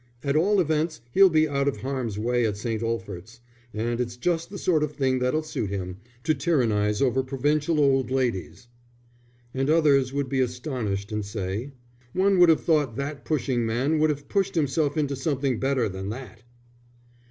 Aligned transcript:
At 0.23 0.35
all 0.35 0.59
events 0.59 0.99
he'll 1.11 1.29
be 1.29 1.47
out 1.47 1.67
of 1.67 1.81
harm's 1.81 2.17
way 2.17 2.43
at 2.47 2.57
St. 2.57 2.81
Olphert's, 2.81 3.39
and 3.71 3.99
it's 4.01 4.17
just 4.17 4.49
the 4.49 4.57
sort 4.57 4.81
of 4.81 4.93
thing 4.93 5.19
that'll 5.19 5.43
suit 5.43 5.69
him 5.69 5.97
to 6.23 6.33
tyrannize 6.33 7.03
over 7.03 7.21
provincial 7.21 7.79
old 7.79 8.09
ladies." 8.09 8.67
And 9.53 9.69
others 9.69 10.11
would 10.11 10.27
be 10.27 10.39
astonished 10.41 11.11
and 11.11 11.23
say: 11.23 11.73
"One 12.13 12.39
would 12.39 12.49
have 12.49 12.61
thought 12.65 12.95
that 12.95 13.25
pushing 13.25 13.63
man 13.63 13.99
would 13.99 14.09
have 14.09 14.27
pushed 14.27 14.55
himself 14.55 14.97
into 14.97 15.15
something 15.15 15.59
better 15.59 15.87
than 15.87 16.09
that!" 16.09 16.41